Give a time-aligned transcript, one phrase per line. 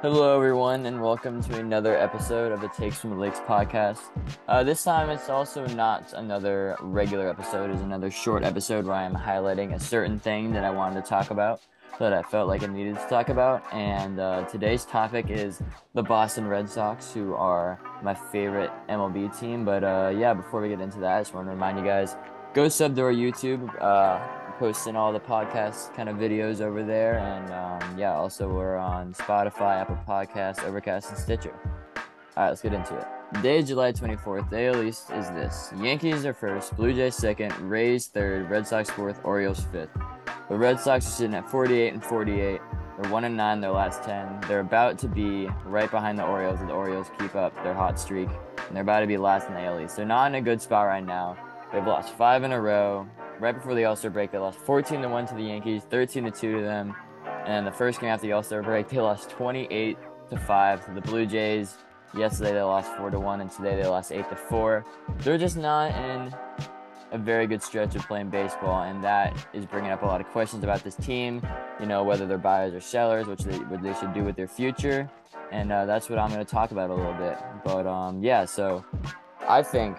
[0.00, 3.98] Hello, everyone, and welcome to another episode of the Takes from the Lakes podcast.
[4.46, 9.02] Uh, this time, it's also not another regular episode; it's another short episode where I
[9.02, 11.62] am highlighting a certain thing that I wanted to talk about,
[11.98, 13.64] that I felt like I needed to talk about.
[13.74, 15.60] And uh, today's topic is
[15.94, 19.64] the Boston Red Sox, who are my favorite MLB team.
[19.64, 22.14] But uh, yeah, before we get into that, I just want to remind you guys:
[22.54, 23.68] go sub to our YouTube.
[23.82, 24.20] Uh,
[24.58, 27.18] posting all the podcast kind of videos over there.
[27.18, 31.54] And um, yeah, also we're on Spotify, Apple Podcasts, Overcast, and Stitcher.
[32.36, 33.06] All right, let's get into it.
[33.42, 35.72] Day July 24th, day at least is this.
[35.80, 39.90] Yankees are first, Blue Jays second, Rays third, Red Sox fourth, Orioles fifth.
[40.48, 42.60] The Red Sox are sitting at 48 and 48.
[43.00, 44.40] They're 1 and 9 their last 10.
[44.48, 48.00] They're about to be right behind the Orioles if the Orioles keep up their hot
[48.00, 48.28] streak.
[48.66, 49.96] And they're about to be last in the AL East.
[49.96, 51.36] They're not in a good spot right now.
[51.72, 53.06] They've lost five in a row
[53.40, 56.24] right before the All Star break, they lost 14 to 1 to the Yankees, 13
[56.24, 56.94] to 2 to them.
[57.46, 59.96] And the first game after the All Star break, they lost 28
[60.30, 61.76] to 5 to the Blue Jays.
[62.16, 64.84] Yesterday they lost 4 to 1, and today they lost 8 to 4.
[65.18, 66.34] They're just not in
[67.10, 70.26] a very good stretch of playing baseball, and that is bringing up a lot of
[70.28, 71.42] questions about this team.
[71.80, 74.48] You know, whether they're buyers or sellers, which they what they should do with their
[74.48, 75.10] future,
[75.50, 77.38] and uh, that's what I'm going to talk about a little bit.
[77.64, 78.84] But um, yeah, so
[79.46, 79.96] I think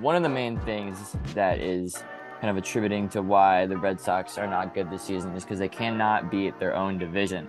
[0.00, 2.02] one of the main things that is
[2.42, 5.60] kind of attributing to why the Red Sox are not good this season is because
[5.60, 7.48] they cannot beat their own division.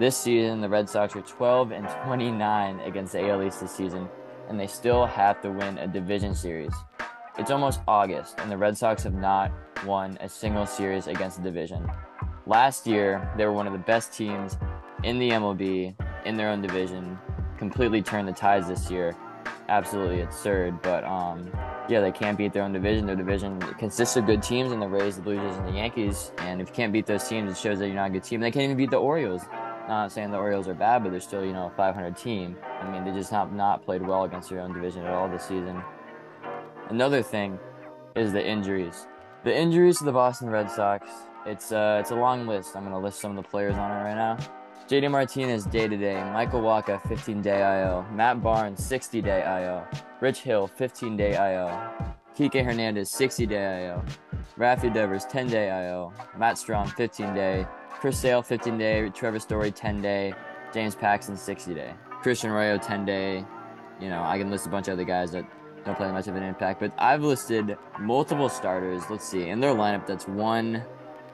[0.00, 4.08] This season, the Red Sox are 12 and 29 against the AL East this season,
[4.48, 6.72] and they still have to win a division series.
[7.36, 9.52] It's almost August, and the Red Sox have not
[9.84, 11.86] won a single series against the division.
[12.46, 14.56] Last year, they were one of the best teams
[15.04, 15.94] in the MLB
[16.24, 17.18] in their own division,
[17.58, 19.14] completely turned the tides this year.
[19.68, 21.50] Absolutely absurd, but um,
[21.88, 23.06] yeah, they can't beat their own division.
[23.06, 26.32] Their division consists of good teams, and the Rays, the Blue Jays, and the Yankees.
[26.38, 28.40] And if you can't beat those teams, it shows that you're not a good team.
[28.40, 29.42] They can't even beat the Orioles.
[29.88, 32.56] Not saying the Orioles are bad, but they're still, you know, a 500 team.
[32.80, 35.44] I mean, they just have not played well against their own division at all this
[35.44, 35.82] season.
[36.88, 37.58] Another thing
[38.14, 39.06] is the injuries.
[39.44, 41.08] The injuries to the Boston Red Sox.
[41.46, 42.76] It's uh, it's a long list.
[42.76, 44.38] I'm gonna list some of the players on it right now.
[44.88, 49.86] JD Martinez day to day, Michael Wacha 15 day IL, Matt Barnes 60 day IL,
[50.20, 51.70] Rich Hill 15 day IL,
[52.36, 54.04] Kike Hernandez 60 day IL,
[54.58, 59.70] Rafi Devers 10 day IL, Matt Strahm 15 day, Chris Sale 15 day, Trevor Story
[59.70, 60.34] 10 day,
[60.74, 63.44] James Paxton 60 day, Christian Arroyo 10 day.
[64.00, 65.46] You know, I can list a bunch of other guys that
[65.84, 69.04] don't play much of an impact, but I've listed multiple starters.
[69.08, 70.82] Let's see, in their lineup that's one,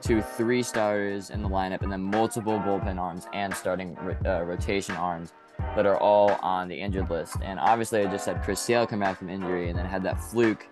[0.01, 4.95] to three starters in the lineup and then multiple bullpen arms and starting uh, rotation
[4.95, 5.33] arms
[5.75, 7.35] that are all on the injured list.
[7.41, 10.19] And obviously, I just had Chris Sale come back from injury and then had that
[10.19, 10.67] fluke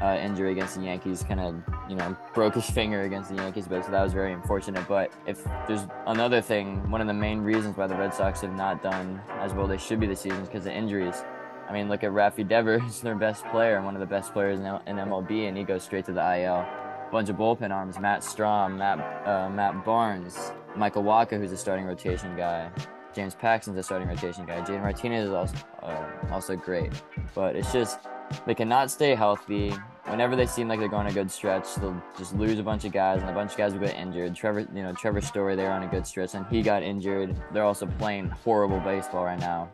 [0.00, 3.66] uh, injury against the Yankees, kind of, you know, broke his finger against the Yankees,
[3.66, 4.86] but so that was very unfortunate.
[4.86, 8.54] But if there's another thing, one of the main reasons why the Red Sox have
[8.54, 11.24] not done as well they should be this season is because of injuries.
[11.68, 14.60] I mean, look at Rafi Devers, their best player and one of the best players
[14.60, 16.66] in, in MLB, and he goes straight to the IL
[17.10, 21.86] bunch of bullpen arms: Matt Strahm, Matt uh, Matt Barnes, Michael Wacha, who's a starting
[21.86, 22.70] rotation guy.
[23.14, 24.64] James Paxton's a starting rotation guy.
[24.64, 26.92] Jay Martinez is also uh, also great,
[27.34, 27.98] but it's just
[28.46, 29.74] they cannot stay healthy.
[30.04, 32.92] Whenever they seem like they're going a good stretch, they'll just lose a bunch of
[32.92, 34.34] guys, and a bunch of guys will get injured.
[34.34, 37.36] Trevor, you know, Trevor Story, they're on a good stretch, and he got injured.
[37.52, 39.68] They're also playing horrible baseball right now.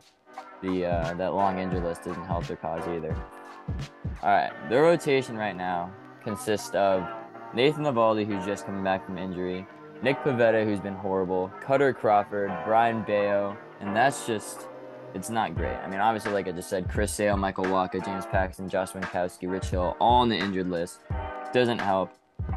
[0.62, 3.14] The uh, that long injury list doesn't help their cause either.
[4.22, 5.92] All right, their rotation right now
[6.22, 7.06] consists of
[7.54, 9.64] Nathan Eovaldi, who's just coming back from injury,
[10.02, 14.66] Nick Pivetta, who's been horrible, Kutter Crawford, Brayan Bello, and that's just,
[15.14, 15.76] it's not great.
[15.76, 19.48] I mean, obviously, like I just said, Chris Sale, Michael Wacha, James Paxton, Josh Winckowski,
[19.48, 20.98] Rich Hill, all on the injured list.
[21.52, 22.10] Doesn't help.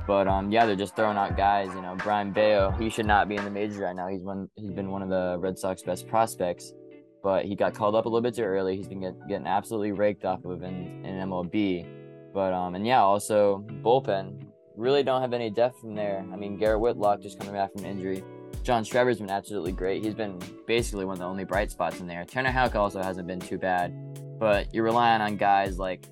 [0.08, 1.70] But um, yeah, they're just throwing out guys.
[1.76, 4.08] You know, Brayan Bello, he should not be in the majors right now.
[4.08, 6.74] He's one, he's been one of the Red Sox best prospects,
[7.22, 8.76] but he got called up a little bit too early.
[8.76, 11.88] He's been get, getting absolutely raked off of in, in MLB.
[12.34, 14.47] But um, and yeah, also bullpen
[14.78, 16.26] really don't have any depth from there.
[16.32, 18.24] I mean, Garrett Whitlock just coming back from injury.
[18.64, 20.04] John Schreiber's been absolutely great.
[20.04, 22.24] He's been basically one of the only bright spots in there.
[22.26, 23.94] Tanner Houck also hasn't been too bad,
[24.40, 26.06] but you're relying on guys like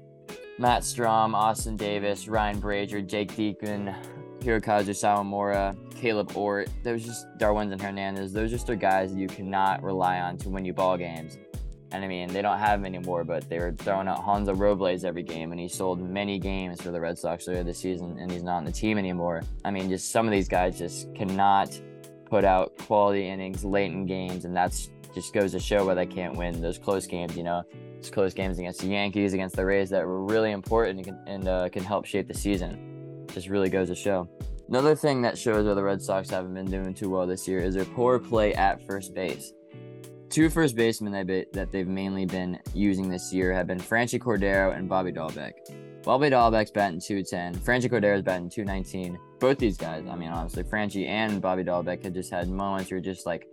[0.58, 3.94] Matt Strahm, Austin Davis, Ryan Brasier, Jake Diekman,
[4.40, 6.70] Hirokazu Sawamura, Kaleb Ort.
[6.84, 8.32] Those just Darwinzon Hernandez.
[8.32, 11.38] Those are just are guys that you cannot rely on to win you ball games.
[11.96, 15.06] And I mean, they don't have him anymore, but they were throwing out Hansel Robles
[15.06, 18.30] every game, and he sold many games for the Red Sox earlier this season, and
[18.30, 19.44] he's not on the team anymore.
[19.64, 21.80] I mean, just some of these guys just cannot
[22.26, 26.06] put out quality innings late in games, and that's just goes to show why they
[26.06, 27.38] can't win those close games.
[27.38, 27.64] You know,
[28.02, 31.70] those close games against the Yankees, against the Rays that were really important and uh,
[31.70, 33.26] can help shape the season.
[33.32, 34.28] Just really goes to show.
[34.68, 37.60] Another thing that shows why the Red Sox haven't been doing too well this year
[37.60, 39.54] is their poor play at first base
[40.36, 44.20] two first basemen that, be, that they've mainly been using this year have been Franchy
[44.20, 45.54] Cordero and Bobby Dalbec.
[46.04, 47.56] Bobby Dalbec's batting 210.
[47.64, 49.18] Franchy Cordero's batting 219.
[49.40, 53.00] Both these guys, I mean, honestly, Franchy and Bobby Dalbec had just had moments where
[53.00, 53.48] just like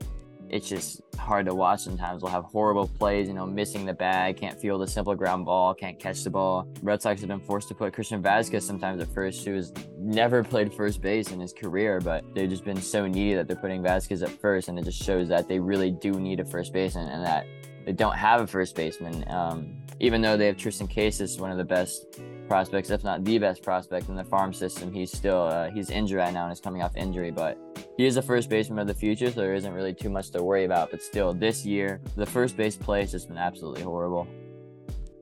[0.53, 2.23] it's just hard to watch sometimes.
[2.23, 5.75] We'll have horrible plays, you know, missing the bag, can't field a simple ground ball,
[5.75, 6.69] can't catch the ball.
[6.83, 10.45] Red Sox have been forced to put Christian Vazquez sometimes at first, who has never
[10.45, 13.83] played first base in his career, but they've just been so needy that they're putting
[13.83, 17.09] Vazquez at first, and it just shows that they really do need a first baseman
[17.09, 17.47] and that
[17.87, 19.25] they don't have a first baseman.
[19.29, 22.21] Um, even though they have Triston Casas, one of the best
[22.53, 26.19] prospects, if not the best prospect in the farm system, he's still uh, he's injured
[26.19, 27.57] right now and is coming off injury, but
[27.97, 30.43] he is a first baseman of the future, so there isn't really too much to
[30.43, 30.91] worry about.
[30.91, 34.29] But still, this year, the first base play has just been absolutely horrible.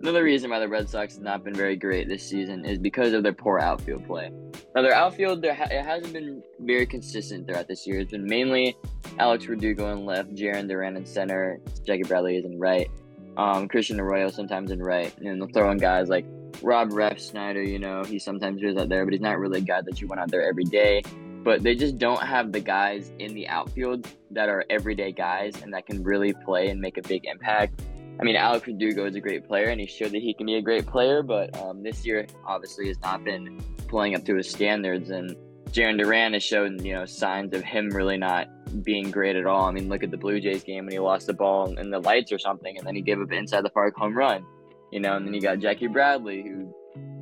[0.00, 3.12] Another reason why the Red Sox have not been very great this season is because
[3.12, 4.32] of their poor outfield play.
[4.74, 8.00] Now, their outfield, there ha- it hasn't been very consistent throughout this year.
[8.00, 8.76] It's been mainly
[9.20, 12.90] Alex Verdugo in left, Jarren Duran in center, Jackie Bradley is in right,
[13.36, 16.26] um, Christian Arroyo sometimes in right, and they'll throw in guys like
[16.62, 17.66] Rob Ref Refsnyder.
[17.66, 20.06] You know, he sometimes goes out there, but he's not really a guy that you
[20.06, 21.02] want out there every day
[21.42, 25.72] but they just don't have the guys in the outfield that are everyday guys and
[25.72, 27.82] that can really play and make a big impact.
[28.20, 30.56] I mean, Alex Verdugo is a great player, and he showed that he can be
[30.56, 33.58] a great player, but um, this year obviously has not been
[33.88, 35.08] playing up to his standards.
[35.08, 35.34] And
[35.70, 38.48] Jarren Duran has shown, you know, signs of him really not
[38.84, 39.64] being great at all.
[39.64, 41.98] I mean, look at the Blue Jays game when he lost the ball in the
[41.98, 44.44] lights or something, and then he gave up inside the park home run,
[44.90, 45.16] you know.
[45.16, 46.72] And then you got Jackie Bradley, who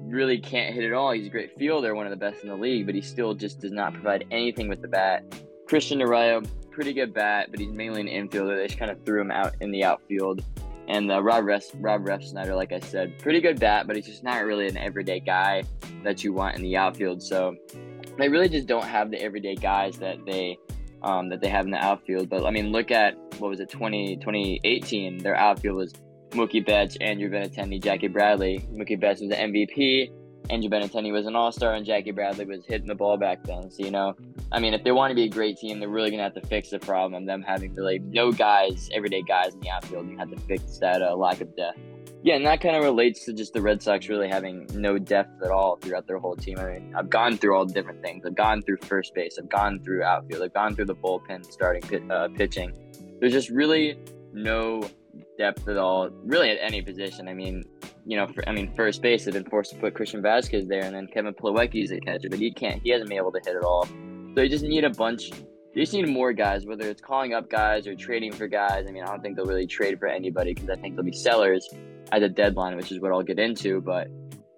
[0.09, 1.13] really can't hit at all.
[1.13, 3.61] He's a great fielder, one of the best in the league, but he still just
[3.61, 5.25] does not provide anything with the bat.
[5.67, 8.57] Christian Arroyo, pretty good bat, but he's mainly an infielder.
[8.57, 10.43] They just kind of threw him out in the outfield.
[10.89, 14.25] And uh, Rob Ref, Rob Refsnyder, like I said, pretty good bat, but he's just
[14.25, 15.65] not really an everyday guy
[16.03, 17.23] that you want in the outfield.
[17.23, 17.57] So
[18.17, 20.57] they really just don't have the everyday guys that they
[21.03, 22.31] um, that they have in the outfield.
[22.31, 25.19] But I mean, look at what was it, 20, 2018?
[25.19, 25.93] Their outfield was
[26.31, 28.67] Mookie Betts, Andrew Benintendi, Jackie Bradley.
[28.73, 30.11] Mookie Betts was the MVP.
[30.51, 33.71] Andrew Benintendi was an all star, and Jackie Bradley was hitting the ball back then.
[33.71, 34.15] So, you know,
[34.51, 36.35] I mean, if they want to be a great team, they're really going to have
[36.35, 40.09] to fix the problem of them having really no guys, everyday guys in the outfield.
[40.09, 41.79] You have to fix that uh, lack of depth.
[42.23, 45.41] Yeah, and that kind of relates to just the Red Sox really having no depth
[45.43, 46.59] at all throughout their whole team.
[46.59, 48.25] I mean, I've gone through all different things.
[48.27, 49.39] I've gone through first base.
[49.39, 50.43] I've gone through outfield.
[50.43, 52.73] I've gone through the bullpen starting uh, pitching.
[53.21, 53.99] There's just really
[54.33, 54.83] no
[55.37, 57.29] depth at all, really at any position.
[57.29, 57.65] I mean,
[58.05, 60.83] you know, for, I mean, first base, they've been forced to put Christian Vazquez there,
[60.83, 63.57] and then Kevin Plawecki's a catcher, but he can't, he hasn't been able to hit
[63.57, 63.87] at all.
[64.35, 65.31] So you just need a bunch.
[65.75, 68.87] You just need more guys, whether it's calling up guys or trading for guys.
[68.89, 71.13] I mean, I don't think they'll really trade for anybody because I think they'll be
[71.13, 71.69] sellers
[72.11, 73.81] at the deadline, which is what I'll get into.
[73.81, 74.09] But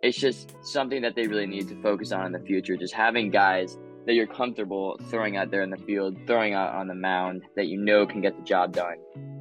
[0.02, 2.76] it's just something that they really need to focus on in the future.
[2.76, 3.76] Just having guys
[4.10, 7.68] that you're comfortable throwing out there in the field, throwing out on the mound that
[7.68, 8.96] you know can get the job done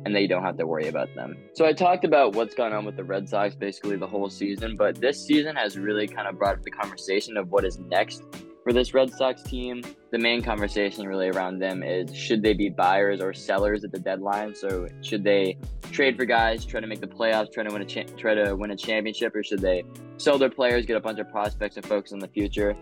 [0.06, 1.36] and that you don't have to worry about them.
[1.56, 4.76] So I talked about what's gone on with the Red Sox basically the whole season,
[4.76, 8.22] but this season has really kind of brought up the conversation of what is next
[8.64, 9.82] for this Red Sox team.
[10.12, 14.00] The main conversation really around them is should they be buyers or sellers at the
[14.00, 14.54] deadline?
[14.54, 15.58] So should they
[15.92, 18.56] trade for guys, try to make the playoffs, try to win a cha- try to
[18.56, 19.84] win a championship, or should they
[20.18, 22.76] sell their players, get a bunch of prospects, and focus on the future?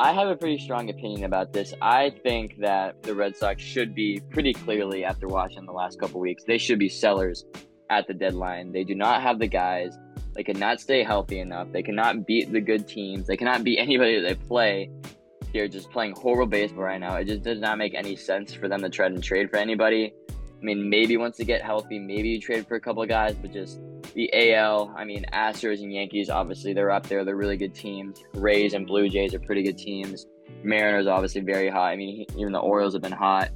[0.00, 1.74] I have a pretty strong opinion about this.
[1.82, 6.20] I think that the Red Sox should be pretty clearly, after watching the last couple
[6.20, 7.44] weeks, they should be sellers
[7.90, 8.72] at the deadline.
[8.72, 9.98] They do not have the guys.
[10.34, 11.70] They cannot stay healthy enough.
[11.70, 13.26] They cannot beat the good teams.
[13.26, 14.90] They cannot beat anybody that they play.
[15.52, 17.16] They're just playing horrible baseball right now.
[17.16, 20.14] It just does not make any sense for them to try and trade for anybody.
[20.30, 23.34] I mean, maybe once they get healthy, maybe you trade for a couple of guys,
[23.34, 23.78] but just
[24.14, 27.24] the AL, I mean, Astros and Yankees, obviously, they're up there.
[27.24, 28.22] They're really good teams.
[28.34, 30.26] Rays and Blue Jays are pretty good teams.
[30.62, 31.86] Mariners, obviously, very hot.
[31.86, 33.50] I mean, even the Orioles have been hot.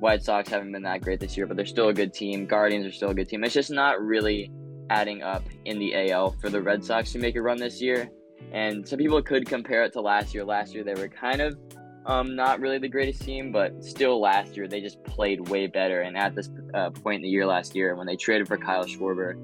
[0.00, 2.46] White Sox haven't been that great this year, but they're still a good team.
[2.46, 3.44] Guardians are still a good team.
[3.44, 4.50] It's just not really
[4.90, 8.10] adding up in the AL for the Red Sox to make a run this year.
[8.52, 10.44] And some people could compare it to last year.
[10.44, 11.56] Last year, they were kind of
[12.04, 16.00] um, not really the greatest team, but still last year, they just played way better.
[16.00, 18.84] And at this uh, point in the year last year, when they traded for Kyle
[18.84, 19.36] Schwarber,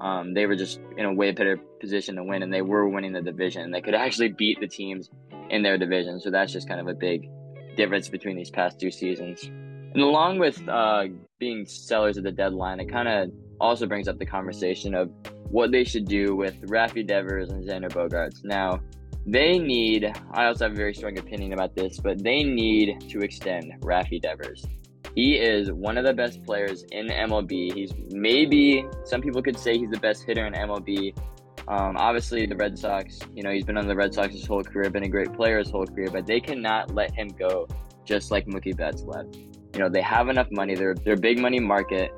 [0.00, 3.12] um, they were just in a way better position to win, and they were winning
[3.12, 3.70] the division.
[3.70, 5.10] They could actually beat the teams
[5.50, 7.28] in their division, so that's just kind of a big
[7.76, 9.44] difference between these past two seasons.
[9.44, 11.04] And along with uh,
[11.38, 13.30] being sellers at the deadline, it kind of
[13.60, 15.10] also brings up the conversation of
[15.50, 18.44] what they should do with Rafi Devers and Xander Bogaerts.
[18.44, 18.80] Now,
[19.26, 23.20] they need, I also have a very strong opinion about this, but they need to
[23.20, 24.64] extend Rafi Devers.
[25.14, 27.72] He is one of the best players in MLB.
[27.74, 31.16] He's maybe some people could say he's the best hitter in MLB.
[31.68, 34.62] Um, obviously, the Red Sox, you know, he's been on the Red Sox his whole
[34.62, 37.68] career, been a great player his whole career, but they cannot let him go
[38.04, 39.36] just like Mookie Betts left.
[39.36, 40.74] You know, they have enough money.
[40.74, 42.12] They're they're big money market.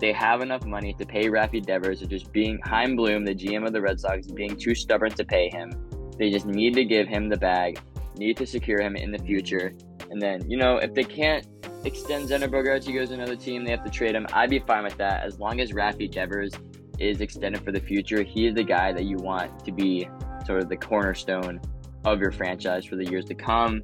[0.00, 2.00] they have enough money to pay Rafi Devers.
[2.00, 5.24] It's just being Chaim Bloom, the GM of the Red Sox, being too stubborn to
[5.24, 5.70] pay him.
[6.18, 7.80] They just need to give him the bag,
[8.16, 9.74] need to secure him in the future.
[10.10, 11.46] And then, you know, if they can't
[11.84, 14.26] extend Xander Bogaerts, he goes to another team, they have to trade him.
[14.32, 16.52] I'd be fine with that as long as Rafi Devers
[16.98, 18.22] is extended for the future.
[18.22, 20.08] He is the guy that you want to be
[20.46, 21.60] sort of the cornerstone
[22.04, 23.82] of your franchise for the years to come.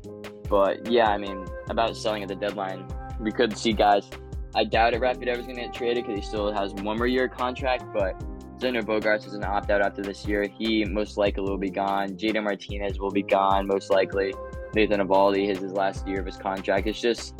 [0.48, 2.86] But yeah, I mean, about selling at the deadline,
[3.20, 4.08] we could see guys.
[4.54, 6.98] I doubt if Rafi Devers is going to get traded because he still has one
[6.98, 8.18] more year contract, but
[8.58, 10.48] Xander Bogaerts is an opt out after this year.
[10.58, 12.10] He most likely will be gone.
[12.10, 14.32] JD Martinez will be gone, most likely.
[14.76, 16.86] Nathan Eovaldi is his last year of his contract.
[16.86, 17.34] It's just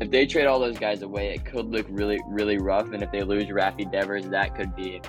[0.00, 2.92] if they trade all those guys away, it could look really, really rough.
[2.92, 5.02] And if they lose Rafi Devers, that could be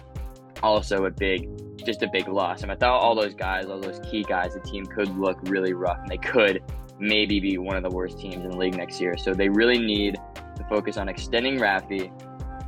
[0.64, 1.48] also a big,
[1.86, 2.62] just a big loss.
[2.62, 6.00] And without all those guys, all those key guys, the team could look really rough,
[6.00, 6.64] and they could
[7.00, 9.16] maybe be one of the worst teams in the league next year.
[9.16, 10.16] So they really need
[10.56, 12.12] to focus on extending Rafi.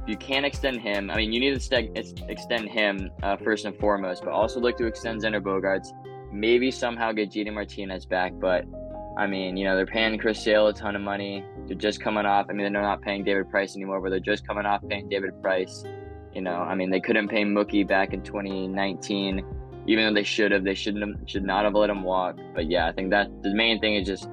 [0.03, 3.75] If you can't extend him, I mean, you need to extend him uh, first and
[3.79, 5.89] foremost, but also look to extend Xander Bogaerts.
[6.33, 8.65] Maybe somehow get JD Martinez back, but
[9.15, 11.45] I mean, you know, they're paying Chris Sale a ton of money.
[11.67, 12.47] They're just coming off.
[12.49, 15.39] I mean, they're not paying David Price anymore, but they're just coming off paying David
[15.41, 15.83] Price.
[16.33, 19.45] You know, I mean, they couldn't pay Mookie back in 2019,
[19.85, 20.63] even though they should have.
[20.63, 22.39] They shouldn't have, should not have let him walk.
[22.55, 24.27] But yeah, I think that the main thing is just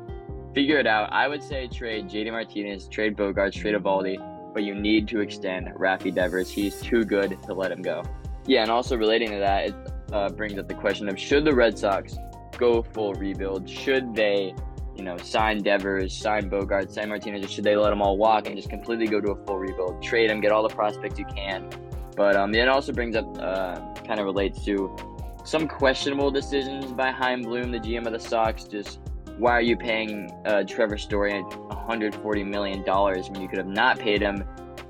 [0.54, 1.12] figure it out.
[1.12, 5.68] I would say trade JD Martinez, trade Bogaerts, trade Eovaldi, but you need to extend
[5.68, 6.50] Rafi Devers.
[6.50, 8.02] He's too good to let him go.
[8.46, 11.78] Yeah, and also relating to that, uh, brings up the question of should the Red
[11.78, 12.16] Sox
[12.58, 13.68] go full rebuild?
[13.68, 14.54] Should they
[15.00, 18.46] you know, sign Devers, sign Bogart, sign Martinez, or should they let them all walk
[18.46, 20.02] and just completely go to a full rebuild?
[20.02, 21.70] Trade them, get all the prospects you can.
[22.16, 24.94] But um, it also brings up, uh, kind of relates to
[25.42, 28.64] some questionable decisions by Chaim Bloom, the GM of the Sox.
[28.64, 29.00] Just
[29.38, 34.20] why are you paying uh, Trevor Story $140 million when you could have not paid
[34.20, 34.44] him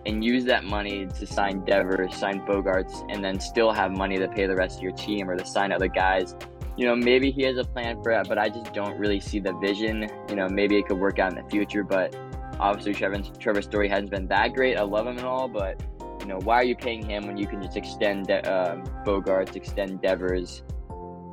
[0.06, 4.28] and use that money to sign Devers, sign Bogaerts, and then still have money to
[4.28, 6.34] pay the rest of your team or to sign other guys
[6.80, 9.38] you know, maybe he has a plan for it, but I just don't really see
[9.38, 10.08] the vision.
[10.30, 12.16] You know, maybe it could work out in the future, but
[12.58, 14.78] obviously Trevor, Trevor Story hasn't been that great.
[14.78, 15.78] I love him and all, but
[16.20, 20.00] you know, why are you paying him when you can just extend uh, Bogaerts, extend
[20.00, 20.62] Devers?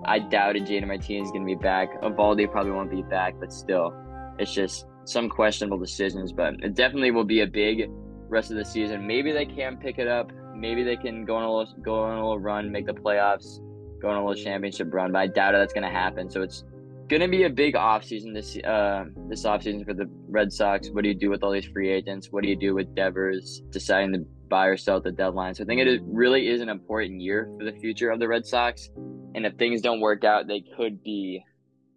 [0.03, 2.01] I doubted JD Martinez is going to be back.
[2.01, 3.93] Eovaldi probably won't be back, but still,
[4.39, 6.33] it's just some questionable decisions.
[6.33, 7.89] But it definitely will be a big
[8.29, 9.05] rest of the season.
[9.05, 10.31] Maybe they can pick it up.
[10.55, 13.59] Maybe they can go on a little, go on a little run, make the playoffs
[14.01, 16.29] go on a little championship run, but I doubt it that's going to happen.
[16.29, 16.63] So it's
[17.07, 20.89] going to be a big offseason this uh, this offseason for the Red Sox.
[20.89, 22.31] What do you do with all these free agents?
[22.31, 24.19] What do you do with Devers deciding to
[24.49, 25.55] buy or sell at the deadline?
[25.55, 28.45] So I think it really is an important year for the future of the Red
[28.45, 28.89] Sox.
[29.35, 31.43] And if things don't work out, they could be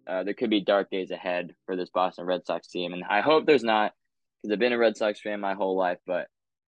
[0.07, 2.93] uh, there could be dark days ahead for this Boston Red Sox team.
[2.93, 3.93] And I hope there's not
[4.41, 6.27] because I've been a Red Sox fan my whole life, but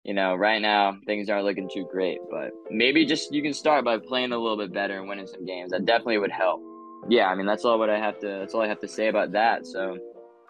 [0.05, 3.85] you know, right now things aren't looking too great, but maybe just you can start
[3.85, 5.73] by playing a little bit better and winning some games.
[5.73, 6.63] That definitely would help.
[7.09, 9.09] Yeah, I mean that's all what I have to that's all I have to say
[9.09, 9.67] about that.
[9.67, 9.99] So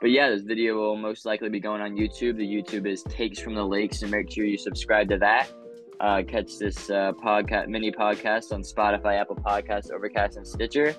[0.00, 2.36] but yeah, this video will most likely be going on YouTube.
[2.36, 5.50] The YouTube is Takes from the Lakes, and make sure you subscribe to that.
[6.00, 10.94] Uh, catch this uh, podcast, mini podcast on Spotify, Apple Podcasts, Overcast, and Stitcher.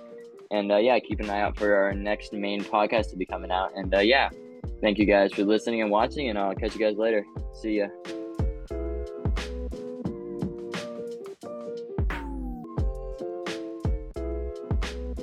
[0.50, 3.52] And uh, yeah, keep an eye out for our next main podcast to be coming
[3.52, 3.72] out.
[3.76, 4.30] And uh, yeah,
[4.82, 7.26] thank you guys for listening and watching, and I'll catch you guys later.
[7.54, 7.88] See ya.